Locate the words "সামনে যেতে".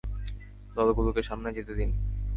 1.23-1.73